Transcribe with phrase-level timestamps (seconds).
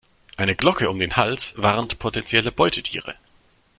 [0.35, 3.13] Eine Glocke um den Hals warnt potenzielle Beutetiere.